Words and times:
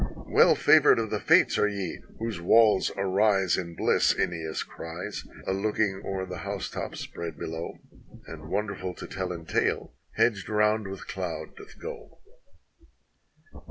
"Well 0.25 0.55
favored 0.55 0.97
of 0.97 1.11
the 1.11 1.19
Fates 1.19 1.59
are 1.59 1.67
ye, 1.67 2.01
whose 2.17 2.41
walls 2.41 2.91
arise 2.97 3.55
in 3.55 3.75
bliss!" 3.75 4.15
iEneas 4.17 4.63
cries, 4.65 5.23
a 5.45 5.53
looking 5.53 6.01
o'er 6.03 6.25
the 6.25 6.39
housetops 6.39 7.01
spread 7.01 7.37
be 7.37 7.45
low; 7.45 7.77
Then, 8.25 8.49
wonderful 8.49 8.95
to 8.95 9.05
tell 9.05 9.31
in 9.31 9.45
tale, 9.45 9.93
hedged 10.15 10.49
round 10.49 10.87
with 10.87 11.05
cloud 11.07 11.55
doth 11.55 11.77
go. 11.79 12.17